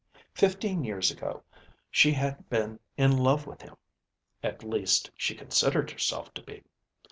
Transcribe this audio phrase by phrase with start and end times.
[0.33, 1.43] Fifteen years ago
[1.91, 3.75] she had been in love with him
[4.41, 6.63] at least she considered herself to be.